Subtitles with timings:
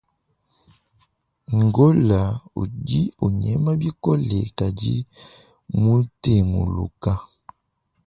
[1.73, 2.21] Gola
[2.61, 4.93] udi unyema bikola kadi
[5.81, 7.11] mutenguluka.